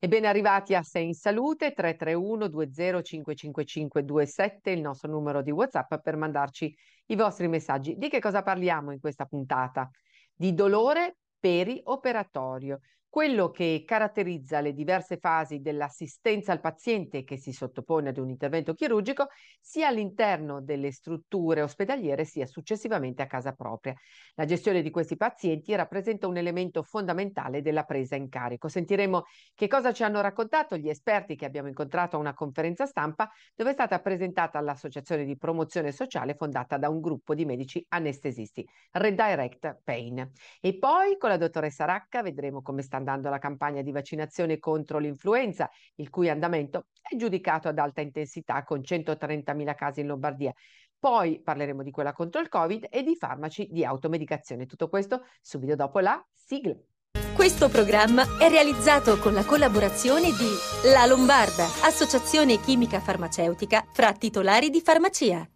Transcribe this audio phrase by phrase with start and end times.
[0.00, 5.96] E ben arrivati a Sei in Salute 331 20 27, il nostro numero di WhatsApp
[5.96, 6.72] per mandarci
[7.06, 7.96] i vostri messaggi.
[7.96, 9.90] Di che cosa parliamo in questa puntata?
[10.32, 18.10] Di dolore perioperatorio quello che caratterizza le diverse fasi dell'assistenza al paziente che si sottopone
[18.10, 19.28] ad un intervento chirurgico
[19.60, 23.94] sia all'interno delle strutture ospedaliere sia successivamente a casa propria.
[24.34, 28.68] La gestione di questi pazienti rappresenta un elemento fondamentale della presa in carico.
[28.68, 33.30] Sentiremo che cosa ci hanno raccontato gli esperti che abbiamo incontrato a una conferenza stampa
[33.54, 38.66] dove è stata presentata l'associazione di promozione sociale fondata da un gruppo di medici anestesisti,
[38.92, 40.30] Redirect Pain.
[40.60, 44.98] E poi con la dottoressa Racca vedremo come sta andando la campagna di vaccinazione contro
[44.98, 50.52] l'influenza, il cui andamento è giudicato ad alta intensità con 130.000 casi in Lombardia.
[50.98, 54.66] Poi parleremo di quella contro il Covid e di farmaci di automedicazione.
[54.66, 56.74] Tutto questo subito dopo la sigla.
[57.34, 64.70] Questo programma è realizzato con la collaborazione di La Lombarda, associazione chimica farmaceutica fra titolari
[64.70, 65.48] di farmacia.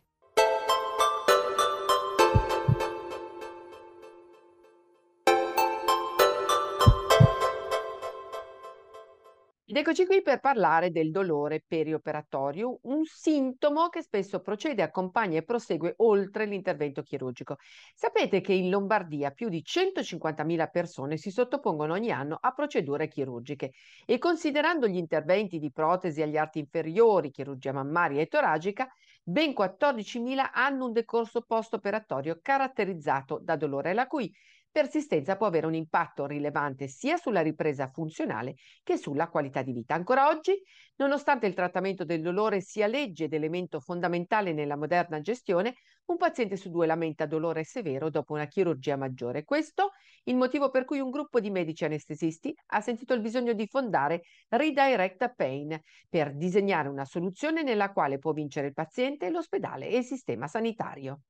[9.73, 15.45] Ed eccoci qui per parlare del dolore perioperatorio, un sintomo che spesso procede, accompagna e
[15.45, 17.57] prosegue oltre l'intervento chirurgico.
[17.95, 23.73] Sapete che in Lombardia più di 150.000 persone si sottopongono ogni anno a procedure chirurgiche
[24.05, 28.87] e considerando gli interventi di protesi agli arti inferiori, chirurgia mammaria e toracica,
[29.23, 34.31] ben 14.000 hanno un decorso post-operatorio caratterizzato da dolore, la cui
[34.73, 39.95] persistenza può avere un impatto rilevante sia sulla ripresa funzionale che sulla qualità di vita.
[39.95, 40.61] Ancora oggi,
[40.97, 45.75] nonostante il trattamento del dolore sia legge ed elemento fondamentale nella moderna gestione,
[46.07, 49.45] un paziente su due lamenta dolore severo dopo una chirurgia maggiore.
[49.45, 49.91] Questo
[50.25, 54.23] il motivo per cui un gruppo di medici anestesisti ha sentito il bisogno di fondare
[54.49, 55.79] Redirect Pain
[56.09, 61.21] per disegnare una soluzione nella quale può vincere il paziente, l'ospedale e il sistema sanitario.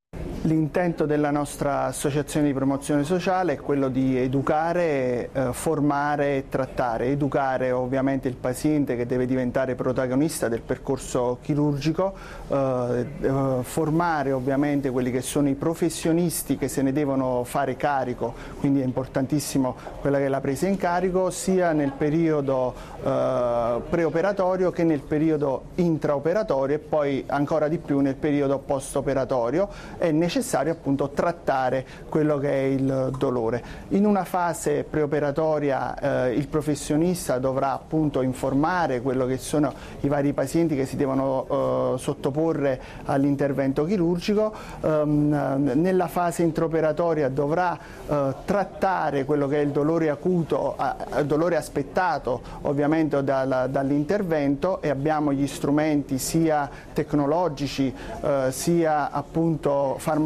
[0.44, 7.06] L'intento della nostra associazione di promozione sociale è quello di educare, eh, formare e trattare.
[7.06, 12.12] Educare ovviamente il paziente che deve diventare protagonista del percorso chirurgico,
[12.48, 18.34] eh, eh, formare ovviamente quelli che sono i professionisti che se ne devono fare carico,
[18.58, 24.72] quindi è importantissimo quella che è la presa in carico sia nel periodo eh, preoperatorio
[24.72, 31.10] che nel periodo intraoperatorio e poi ancora di più nel periodo post-operatorio è necessario appunto
[31.10, 33.62] trattare quello che è il dolore.
[33.88, 40.32] In una fase preoperatoria eh, il professionista dovrà appunto informare quello che sono i vari
[40.32, 49.26] pazienti che si devono eh, sottoporre all'intervento chirurgico, ehm, nella fase intraoperatoria dovrà eh, trattare
[49.26, 50.76] quello che è il dolore acuto,
[51.18, 59.96] il dolore aspettato ovviamente dal, dall'intervento e abbiamo gli strumenti sia tecnologici eh, sia appunto
[59.98, 60.20] farmacologici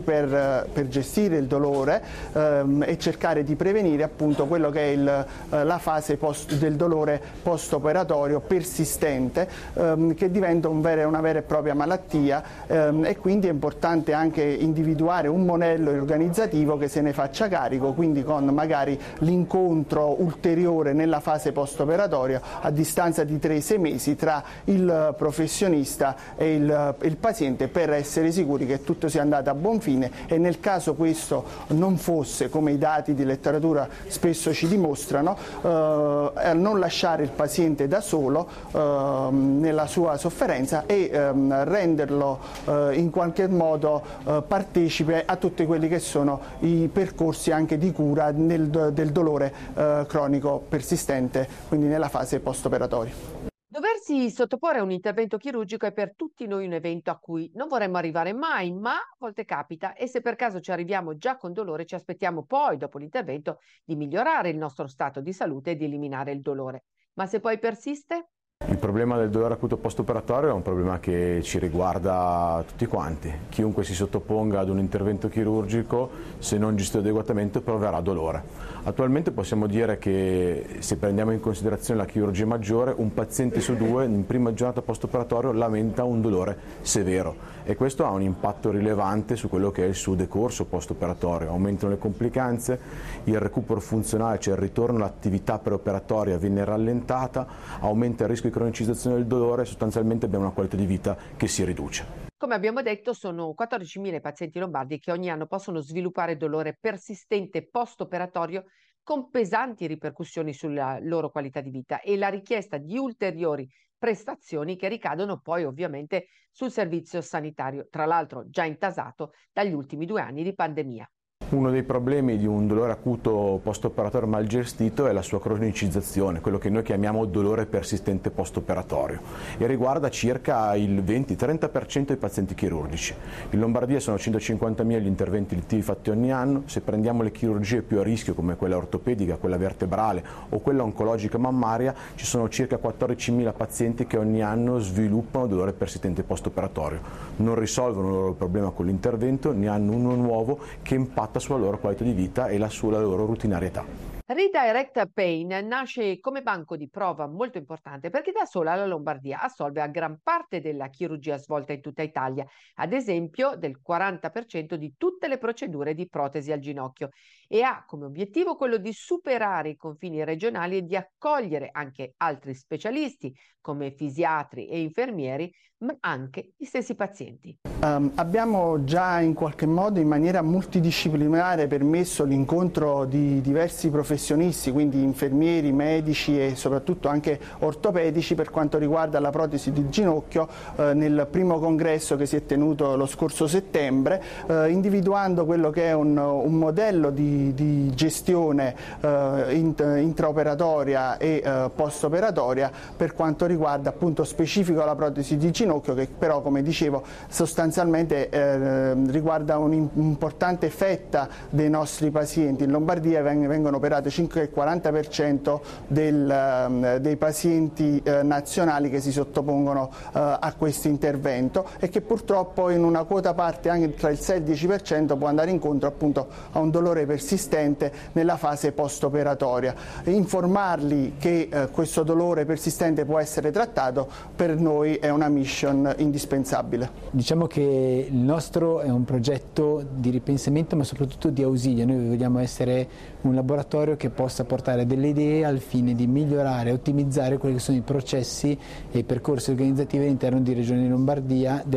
[0.00, 2.02] per, per gestire il dolore
[2.32, 6.74] ehm, e cercare di prevenire appunto quello che è il, eh, la fase post, del
[6.74, 13.16] dolore post-operatorio persistente ehm, che diventa un vera, una vera e propria malattia ehm, e
[13.16, 18.44] quindi è importante anche individuare un modello organizzativo che se ne faccia carico, quindi con
[18.46, 26.54] magari l'incontro ulteriore nella fase post-operatoria a distanza di 3-6 mesi tra il professionista e
[26.54, 30.58] il, il paziente per essere sicuri che tutto sia andato a buon fine e nel
[30.58, 37.22] caso questo non fosse, come i dati di letteratura spesso ci dimostrano, eh, non lasciare
[37.22, 44.02] il paziente da solo eh, nella sua sofferenza e ehm, renderlo eh, in qualche modo
[44.24, 49.52] eh, partecipe a tutti quelli che sono i percorsi anche di cura nel, del dolore
[49.74, 53.51] eh, cronico persistente, quindi nella fase post-operatoria.
[53.72, 57.68] Doversi sottoporre a un intervento chirurgico è per tutti noi un evento a cui non
[57.68, 61.54] vorremmo arrivare mai, ma a volte capita e se per caso ci arriviamo già con
[61.54, 65.86] dolore ci aspettiamo poi, dopo l'intervento, di migliorare il nostro stato di salute e di
[65.86, 66.84] eliminare il dolore.
[67.14, 68.28] Ma se poi persiste?
[68.68, 73.32] Il problema del dolore acuto post-operatorio è un problema che ci riguarda tutti quanti.
[73.48, 78.44] Chiunque si sottoponga ad un intervento chirurgico, se non gestito adeguatamente, proverà dolore.
[78.84, 84.06] Attualmente possiamo dire che se prendiamo in considerazione la chirurgia maggiore, un paziente su due
[84.06, 89.48] in prima giornata post-operatorio lamenta un dolore severo e questo ha un impatto rilevante su
[89.48, 91.50] quello che è il suo decorso post-operatorio.
[91.50, 92.80] Aumentano le complicanze,
[93.24, 97.46] il recupero funzionale, cioè il ritorno all'attività preoperatoria viene rallentata,
[97.78, 101.62] aumenta il rischio di cronicizzazione del dolore, sostanzialmente abbiamo una qualità di vita che si
[101.64, 102.31] riduce.
[102.42, 108.64] Come abbiamo detto, sono 14.000 pazienti lombardi che ogni anno possono sviluppare dolore persistente post-operatorio
[109.04, 114.88] con pesanti ripercussioni sulla loro qualità di vita e la richiesta di ulteriori prestazioni che
[114.88, 120.52] ricadono poi ovviamente sul servizio sanitario, tra l'altro già intasato dagli ultimi due anni di
[120.52, 121.08] pandemia.
[121.52, 126.56] Uno dei problemi di un dolore acuto post-operatorio mal gestito è la sua cronicizzazione, quello
[126.56, 129.20] che noi chiamiamo dolore persistente post-operatorio
[129.58, 133.14] e riguarda circa il 20-30% dei pazienti chirurgici.
[133.50, 137.98] In Lombardia sono 150.000 gli interventi elettivi fatti ogni anno, se prendiamo le chirurgie più
[137.98, 143.52] a rischio come quella ortopedica, quella vertebrale o quella oncologica mammaria, ci sono circa 14.000
[143.54, 147.00] pazienti che ogni anno sviluppano dolore persistente post-operatorio.
[147.36, 151.78] Non risolvono il loro problema con l'intervento, ne hanno uno nuovo che impatta sulla loro
[151.78, 154.21] qualità di vita e la sulla loro routinarietà.
[154.24, 159.80] Redirect Pain nasce come banco di prova molto importante perché da sola la Lombardia assolve
[159.80, 162.46] a gran parte della chirurgia svolta in tutta Italia,
[162.76, 167.10] ad esempio del 40% di tutte le procedure di protesi al ginocchio
[167.48, 172.54] e ha come obiettivo quello di superare i confini regionali e di accogliere anche altri
[172.54, 177.58] specialisti come fisiatri e infermieri, ma anche gli stessi pazienti.
[177.82, 184.70] Um, abbiamo già in qualche modo in maniera multidisciplinare permesso l'incontro di diversi professionisti, professionisti,
[184.72, 190.92] quindi infermieri, medici e soprattutto anche ortopedici per quanto riguarda la protesi di ginocchio eh,
[190.92, 195.92] nel primo congresso che si è tenuto lo scorso settembre, eh, individuando quello che è
[195.92, 204.24] un, un modello di, di gestione eh, intraoperatoria e eh, postoperatoria per quanto riguarda appunto
[204.24, 211.70] specifico la protesi di ginocchio che però come dicevo sostanzialmente eh, riguarda un'importante fetta dei
[211.70, 212.64] nostri pazienti.
[212.64, 220.18] In Lombardia vengono operati 35-40% del, ehm, dei pazienti eh, nazionali che si sottopongono eh,
[220.40, 224.38] a questo intervento e che purtroppo in una quota parte anche tra il 6 e
[224.38, 229.74] il 10% può andare incontro appunto a un dolore persistente nella fase post-operatoria.
[230.04, 236.90] Informarli che eh, questo dolore persistente può essere trattato per noi è una mission indispensabile.
[237.10, 242.38] Diciamo che il nostro è un progetto di ripensamento ma soprattutto di ausilio, noi vogliamo
[242.38, 242.88] essere
[243.22, 247.60] un laboratorio che possa portare delle idee al fine di migliorare e ottimizzare quelli che
[247.60, 248.58] sono i processi
[248.90, 250.58] e i percorsi organizzativi all'interno della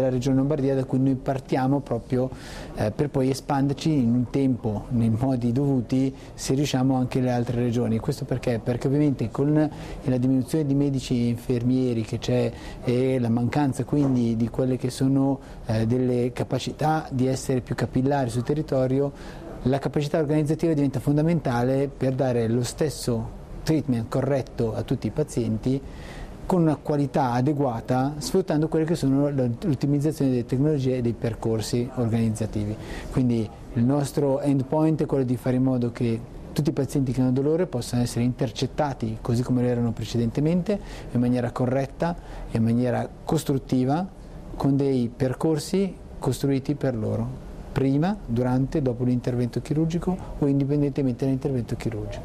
[0.10, 2.30] regione Lombardia da cui noi partiamo proprio
[2.76, 7.62] eh, per poi espanderci in un tempo, nei modi dovuti, se riusciamo anche le altre
[7.62, 8.00] regioni.
[8.00, 8.60] Questo perché?
[8.64, 9.70] Perché ovviamente con
[10.04, 12.52] la diminuzione di medici e infermieri che c'è
[12.84, 18.30] e la mancanza quindi di quelle che sono eh, delle capacità di essere più capillari
[18.30, 19.12] sul territorio,
[19.68, 25.82] la capacità organizzativa diventa fondamentale per dare lo stesso treatment corretto a tutti i pazienti
[26.46, 32.76] con una qualità adeguata sfruttando quelle che sono l'ottimizzazione delle tecnologie e dei percorsi organizzativi.
[33.12, 36.20] Quindi il nostro endpoint è quello di fare in modo che
[36.54, 40.80] tutti i pazienti che hanno dolore possano essere intercettati così come lo erano precedentemente,
[41.12, 42.16] in maniera corretta,
[42.52, 44.08] in maniera costruttiva,
[44.56, 47.45] con dei percorsi costruiti per loro,
[47.76, 52.24] prima, durante, dopo l'intervento chirurgico o indipendentemente dall'intervento chirurgico.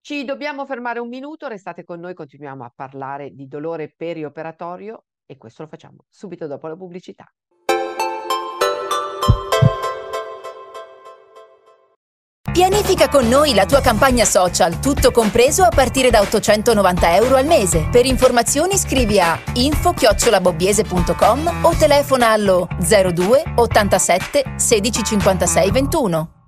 [0.00, 5.36] Ci dobbiamo fermare un minuto, restate con noi, continuiamo a parlare di dolore perioperatorio e
[5.36, 7.32] questo lo facciamo subito dopo la pubblicità.
[12.60, 17.46] Pianifica con noi la tua campagna social, tutto compreso a partire da 890 euro al
[17.46, 17.88] mese.
[17.90, 26.39] Per informazioni scrivi a info-bobbiese.com o telefona allo 02 87 16 56 21.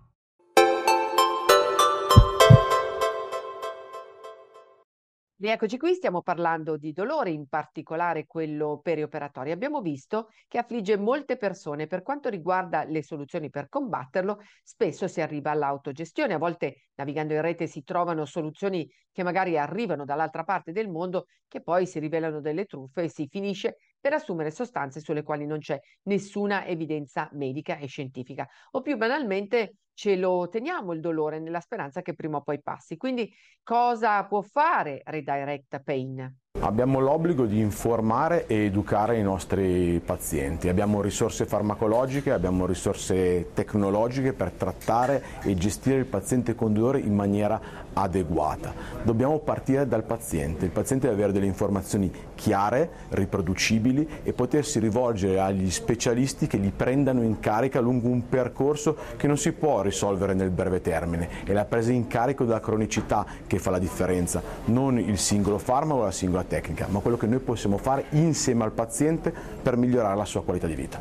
[5.43, 9.53] Rieccoci qui, stiamo parlando di dolore, in particolare quello perioperatorio.
[9.53, 11.89] Abbiamo visto che affligge molte persone.
[11.89, 16.35] Per quanto riguarda le soluzioni per combatterlo, spesso si arriva all'autogestione.
[16.35, 21.27] A volte navigando in rete si trovano soluzioni che magari arrivano dall'altra parte del mondo,
[21.49, 25.61] che poi si rivelano delle truffe e si finisce per assumere sostanze sulle quali non
[25.61, 28.47] c'è nessuna evidenza medica e scientifica.
[28.73, 32.97] O più banalmente ce lo teniamo il dolore nella speranza che prima o poi passi.
[32.97, 33.33] Quindi
[33.63, 36.42] cosa può fare Redirect Pain?
[36.65, 44.33] Abbiamo l'obbligo di informare e educare i nostri pazienti, abbiamo risorse farmacologiche, abbiamo risorse tecnologiche
[44.33, 47.61] per trattare e gestire il paziente con dolore in maniera
[47.95, 48.73] adeguata.
[49.03, 55.41] Dobbiamo partire dal paziente, il paziente deve avere delle informazioni chiare, riproducibili e potersi rivolgere
[55.41, 60.33] agli specialisti che li prendano in carica lungo un percorso che non si può risolvere
[60.33, 64.97] nel breve termine, è la presa in carico della cronicità che fa la differenza, non
[64.99, 68.65] il singolo farmaco o la singola tecnica tecnica, ma quello che noi possiamo fare insieme
[68.65, 69.33] al paziente
[69.63, 71.01] per migliorare la sua qualità di vita.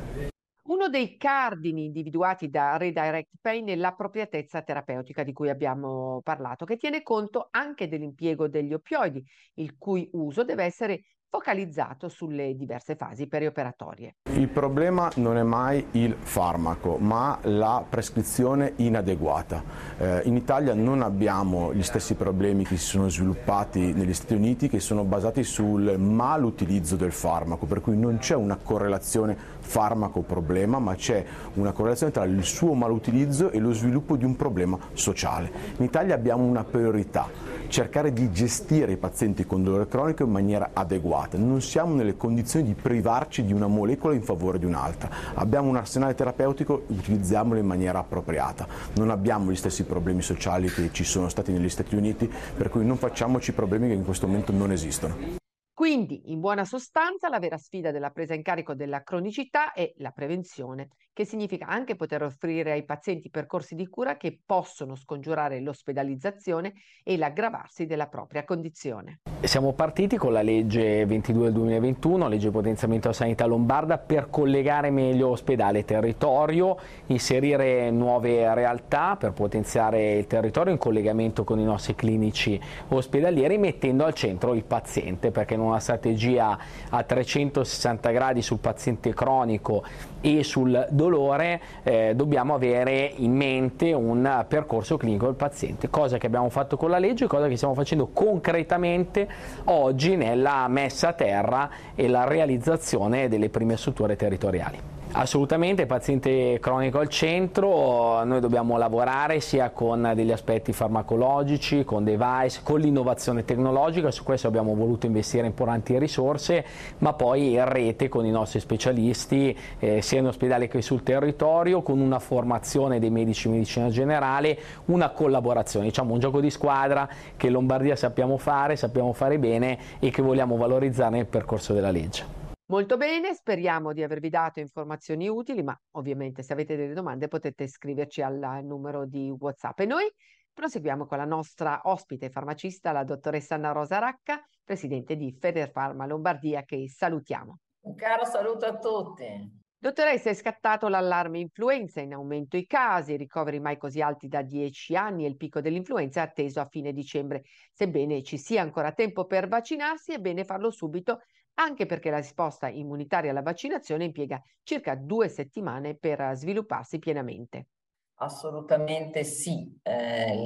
[0.63, 6.77] Uno dei cardini individuati da Redirect Pain è l'appropriatezza terapeutica di cui abbiamo parlato, che
[6.77, 9.24] tiene conto anche dell'impiego degli oppioidi,
[9.55, 14.15] il cui uso deve essere focalizzato sulle diverse fasi perioperatorie.
[14.33, 19.63] Il problema non è mai il farmaco, ma la prescrizione inadeguata.
[19.97, 24.67] Eh, in Italia non abbiamo gli stessi problemi che si sono sviluppati negli Stati Uniti,
[24.67, 30.95] che sono basati sul malutilizzo del farmaco, per cui non c'è una correlazione farmaco-problema, ma
[30.95, 31.23] c'è
[31.53, 35.50] una correlazione tra il suo malutilizzo e lo sviluppo di un problema sociale.
[35.77, 37.29] In Italia abbiamo una priorità,
[37.69, 41.20] cercare di gestire i pazienti con dolore cronico in maniera adeguata.
[41.37, 45.09] Non siamo nelle condizioni di privarci di una molecola in favore di un'altra.
[45.35, 48.67] Abbiamo un arsenale terapeutico, utilizziamolo in maniera appropriata.
[48.95, 52.85] Non abbiamo gli stessi problemi sociali che ci sono stati negli Stati Uniti, per cui
[52.85, 55.39] non facciamoci problemi che in questo momento non esistono.
[55.73, 60.11] Quindi, in buona sostanza, la vera sfida della presa in carico della cronicità è la
[60.11, 66.74] prevenzione, che significa anche poter offrire ai pazienti percorsi di cura che possono scongiurare l'ospedalizzazione
[67.03, 69.20] e l'aggravarsi della propria condizione.
[69.41, 74.30] Siamo partiti con la legge 22 del 2021, legge di potenziamento della sanità lombarda, per
[74.30, 76.77] collegare meglio ospedale e territorio,
[77.08, 84.06] inserire nuove realtà per potenziare il territorio in collegamento con i nostri clinici ospedalieri, mettendo
[84.06, 86.58] al centro il paziente, perché non una strategia
[86.89, 89.84] a 360 gradi sul paziente cronico
[90.22, 96.27] e sul dolore, eh, dobbiamo avere in mente un percorso clinico del paziente, cosa che
[96.27, 99.27] abbiamo fatto con la legge, cosa che stiamo facendo concretamente
[99.65, 105.00] oggi nella messa a terra e la realizzazione delle prime strutture territoriali.
[105.13, 112.62] Assolutamente, paziente cronico al centro, noi dobbiamo lavorare sia con degli aspetti farmacologici, con device,
[112.63, 116.65] con l'innovazione tecnologica, su questo abbiamo voluto investire importanti risorse,
[117.00, 121.82] ma poi in rete con i nostri specialisti, eh, sia in ospedale che sul territorio,
[121.82, 127.08] con una formazione dei medici di medicina generale, una collaborazione, diciamo un gioco di squadra
[127.36, 131.91] che in Lombardia sappiamo fare, sappiamo fare bene e che vogliamo valorizzare nel percorso della
[131.91, 132.40] legge.
[132.71, 137.67] Molto bene, speriamo di avervi dato informazioni utili, ma ovviamente se avete delle domande potete
[137.67, 139.81] scriverci al numero di WhatsApp.
[139.81, 140.09] E noi
[140.53, 146.63] proseguiamo con la nostra ospite farmacista, la dottoressa Anna Rosa Racca, presidente di Federfarma Lombardia,
[146.63, 147.57] che salutiamo.
[147.87, 149.59] Un caro saluto a tutti.
[149.77, 154.95] Dottoressa, è scattato l'allarme influenza, in aumento i casi, ricoveri mai così alti da dieci
[154.95, 157.41] anni e il picco dell'influenza è atteso a fine dicembre.
[157.73, 161.23] Sebbene ci sia ancora tempo per vaccinarsi, è bene farlo subito
[161.55, 167.67] anche perché la risposta immunitaria alla vaccinazione impiega circa due settimane per svilupparsi pienamente.
[168.15, 170.38] Assolutamente sì, eh,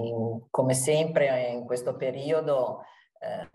[0.49, 2.83] come sempre in questo periodo
[3.19, 3.49] eh,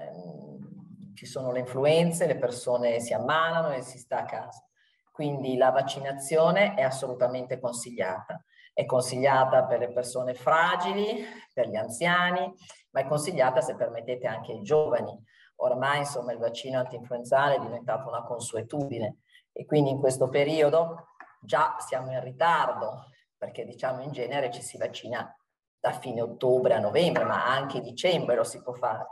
[1.14, 4.64] ci sono le influenze, le persone si ammalano e si sta a casa.
[5.10, 8.42] Quindi la vaccinazione è assolutamente consigliata.
[8.72, 12.50] È consigliata per le persone fragili, per gli anziani,
[12.90, 15.18] ma è consigliata, se permettete, anche ai giovani
[15.62, 19.18] Ormai insomma il vaccino antinfluenzale è diventato una consuetudine
[19.52, 21.08] e quindi in questo periodo
[21.40, 25.34] già siamo in ritardo perché diciamo in genere ci si vaccina
[25.78, 29.06] da fine ottobre a novembre, ma anche dicembre lo si può fare.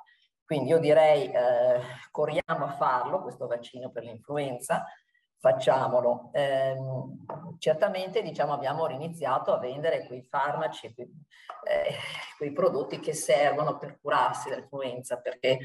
[0.45, 4.85] Quindi io direi eh, corriamo a farlo questo vaccino per l'influenza,
[5.39, 6.31] facciamolo.
[6.33, 6.77] Eh,
[7.59, 11.11] certamente diciamo, abbiamo riniziato a vendere quei farmaci, quei,
[11.65, 11.95] eh,
[12.37, 15.59] quei prodotti che servono per curarsi dell'influenza, perché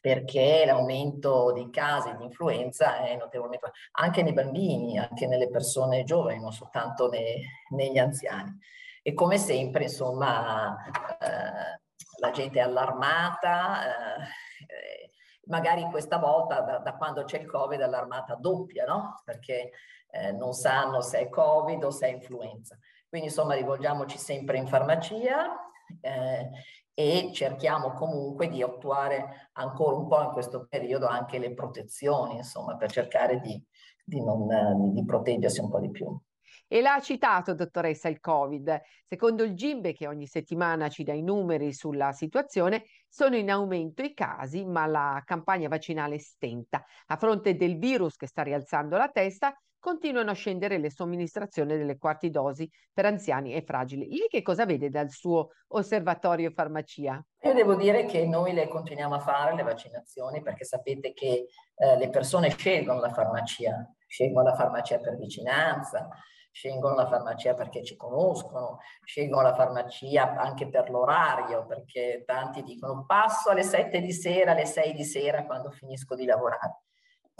[0.00, 6.40] perché l'aumento dei casi di influenza è notevolmente anche nei bambini, anche nelle persone giovani,
[6.40, 8.58] non soltanto nei, negli anziani.
[9.02, 10.76] E come sempre, insomma,
[11.18, 11.80] eh,
[12.20, 15.10] la gente è allarmata, eh,
[15.46, 19.22] magari questa volta da, da, quando c'è il Covid è allarmata doppia, no?
[19.24, 19.72] Perché
[20.10, 22.78] eh, non sanno se è Covid o se è influenza.
[23.08, 25.71] Quindi insomma rivolgiamoci sempre in farmacia
[26.02, 26.50] eh,
[26.94, 32.76] e cerchiamo comunque di attuare ancora un po' in questo periodo anche le protezioni, insomma,
[32.76, 33.62] per cercare di,
[34.04, 36.20] di, non, di proteggersi un po' di più.
[36.68, 38.80] E l'ha citato, dottoressa, il Covid.
[39.06, 44.02] Secondo il GIMBE, che ogni settimana ci dà i numeri sulla situazione, sono in aumento
[44.02, 46.82] i casi, ma la campagna vaccinale stenta.
[47.06, 51.98] A fronte del virus che sta rialzando la testa, continuano a scendere le somministrazioni delle
[51.98, 54.06] quarti dosi per anziani e fragili.
[54.06, 57.20] Lì che cosa vede dal suo osservatorio farmacia?
[57.40, 61.96] Io devo dire che noi le continuiamo a fare le vaccinazioni perché sapete che eh,
[61.96, 66.08] le persone scelgono la farmacia, scelgono la farmacia per vicinanza,
[66.52, 73.04] scelgono la farmacia perché ci conoscono, scelgono la farmacia anche per l'orario, perché tanti dicono
[73.04, 76.82] passo alle 7 di sera, alle 6 di sera quando finisco di lavorare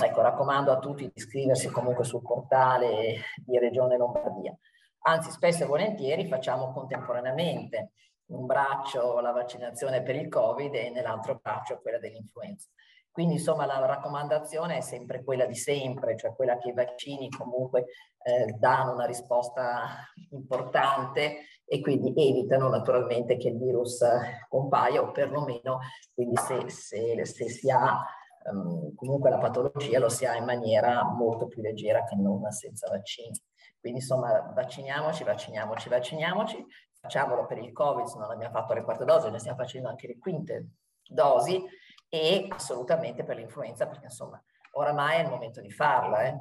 [0.06, 4.56] ecco, raccomando a tutti di iscriversi comunque sul portale di Regione Lombardia.
[5.04, 7.92] Anzi, spesso e volentieri facciamo contemporaneamente
[8.26, 12.68] un braccio la vaccinazione per il Covid e nell'altro braccio quella dell'influenza.
[13.10, 17.84] Quindi insomma la raccomandazione è sempre quella di sempre, cioè quella che i vaccini comunque
[18.22, 24.02] eh, danno una risposta importante e quindi evitano naturalmente che il virus
[24.48, 25.80] compaia o perlomeno
[26.14, 28.02] quindi se, se, se si ha
[28.50, 32.88] um, comunque la patologia lo si ha in maniera molto più leggera che non senza
[32.88, 33.38] vaccini.
[33.80, 36.66] Quindi insomma vacciniamoci, vacciniamoci, vacciniamoci,
[37.00, 40.06] facciamolo per il Covid, se non abbiamo fatto le quarte dosi, ne stiamo facendo anche
[40.06, 40.68] le quinte
[41.08, 41.62] dosi
[42.08, 46.22] e assolutamente per l'influenza perché insomma oramai è il momento di farla.
[46.24, 46.38] Eh.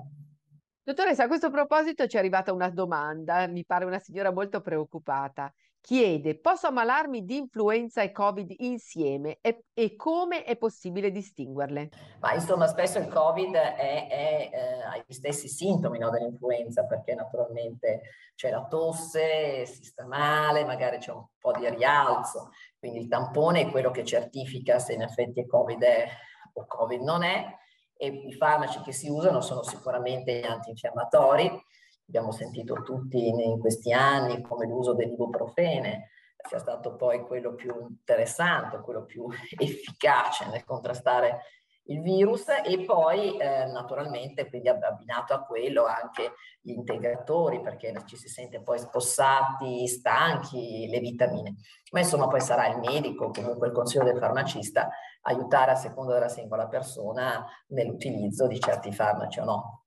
[0.83, 5.51] Dottoressa, a questo proposito ci è arrivata una domanda, mi pare una signora molto preoccupata.
[5.83, 9.39] Chiede, posso ammalarmi di influenza e Covid insieme?
[9.41, 11.89] E, e come è possibile distinguerle?
[12.19, 17.15] Ma insomma, spesso il Covid è, è, eh, ha gli stessi sintomi no, dell'influenza perché
[17.15, 18.01] naturalmente
[18.35, 23.61] c'è la tosse, si sta male, magari c'è un po' di rialzo, quindi il tampone
[23.61, 26.07] è quello che certifica se in effetti Covid è
[26.53, 27.57] o Covid non è.
[27.97, 31.49] E i farmaci che si usano sono sicuramente antinfiammatori
[32.07, 36.09] abbiamo sentito tutti in questi anni come l'uso dell'ibuprofene
[36.47, 39.27] sia stato poi quello più interessante, quello più
[39.57, 41.41] efficace nel contrastare
[41.85, 48.15] il virus e poi eh, naturalmente quindi abbinato a quello anche gli integratori perché ci
[48.15, 51.55] si sente poi spossati, stanchi, le vitamine.
[51.91, 54.89] Ma insomma poi sarà il medico, comunque il consiglio del farmacista,
[55.23, 59.80] aiutare a seconda della singola persona nell'utilizzo di certi farmaci o no.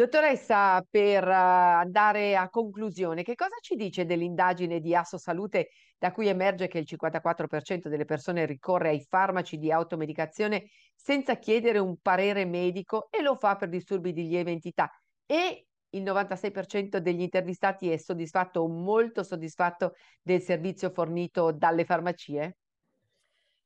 [0.00, 6.10] Dottoressa, per uh, andare a conclusione, che cosa ci dice dell'indagine di Asso Salute da
[6.10, 11.98] cui emerge che il 54% delle persone ricorre ai farmaci di automedicazione senza chiedere un
[12.00, 14.90] parere medico e lo fa per disturbi di lieve entità
[15.26, 22.56] e il 96% degli intervistati è soddisfatto o molto soddisfatto del servizio fornito dalle farmacie?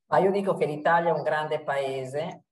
[0.06, 2.46] Ma io dico che l'Italia è un grande paese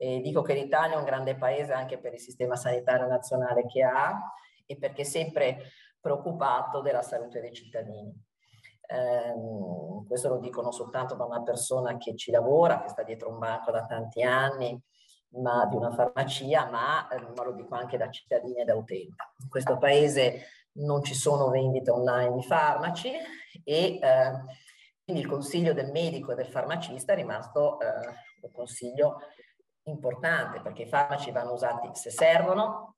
[0.00, 3.82] e dico che l'Italia è un grande paese anche per il sistema sanitario nazionale che
[3.82, 4.32] ha
[4.64, 8.14] e perché è sempre preoccupato della salute dei cittadini.
[8.90, 9.34] Eh,
[10.06, 13.38] questo lo dico non soltanto da una persona che ci lavora, che sta dietro un
[13.38, 14.80] banco da tanti anni,
[15.30, 19.14] ma di una farmacia, ma, eh, ma lo dico anche da cittadini e da utenti.
[19.42, 20.46] In questo paese
[20.78, 23.10] non ci sono vendite online di farmaci
[23.64, 24.32] e eh,
[25.04, 27.86] quindi il consiglio del medico e del farmacista è rimasto eh,
[28.42, 29.18] un consiglio
[29.88, 32.96] importante perché i farmaci vanno usati se servono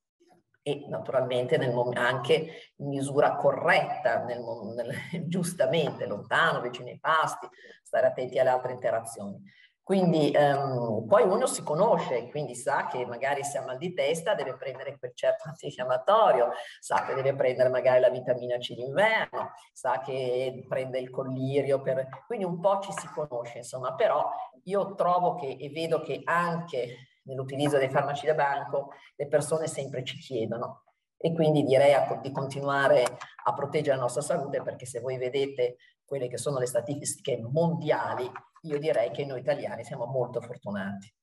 [0.63, 4.41] e naturalmente nel anche in misura corretta, nel,
[4.75, 4.95] nel,
[5.27, 7.49] giustamente, lontano, vicino ai pasti,
[7.83, 9.43] stare attenti alle altre interazioni.
[9.91, 14.37] Quindi um, poi uno si conosce, quindi sa che magari se ha mal di testa
[14.37, 19.99] deve prendere quel certo antinfiammatorio, sa che deve prendere magari la vitamina C d'inverno, sa
[19.99, 22.07] che prende il collirio, per...
[22.29, 24.31] quindi un po' ci si conosce, insomma, però
[24.63, 30.05] io trovo che e vedo che anche nell'utilizzo dei farmaci da banco le persone sempre
[30.05, 30.85] ci chiedono.
[31.17, 33.03] E quindi direi a, di continuare
[33.45, 35.79] a proteggere la nostra salute perché se voi vedete
[36.11, 38.29] quelle che sono le statistiche mondiali,
[38.63, 41.15] io direi che noi italiani siamo molto fortunati.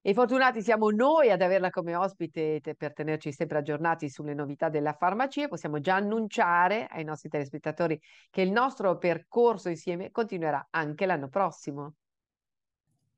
[0.00, 4.94] E fortunati siamo noi ad averla come ospite per tenerci sempre aggiornati sulle novità della
[4.94, 5.46] farmacia.
[5.46, 7.96] Possiamo già annunciare ai nostri telespettatori
[8.30, 11.94] che il nostro percorso insieme continuerà anche l'anno prossimo.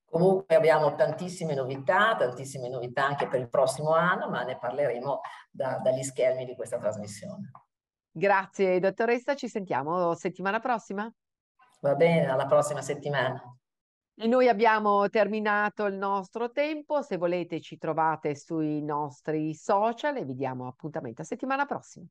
[0.04, 5.80] Comunque abbiamo tantissime novità, tantissime novità anche per il prossimo anno, ma ne parleremo da,
[5.82, 7.50] dagli schermi di questa trasmissione.
[8.16, 11.12] Grazie dottoressa, ci sentiamo settimana prossima.
[11.80, 13.42] Va bene, alla prossima settimana.
[14.16, 20.24] E noi abbiamo terminato il nostro tempo, se volete ci trovate sui nostri social e
[20.24, 22.06] vi diamo appuntamento a settimana prossima.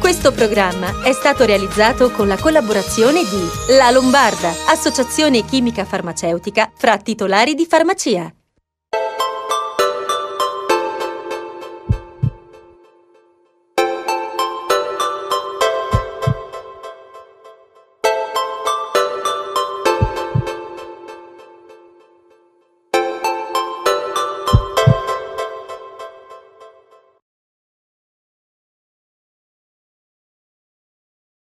[0.00, 6.98] Questo programma è stato realizzato con la collaborazione di La Lombarda, associazione chimica farmaceutica fra
[6.98, 8.37] titolari di farmacia.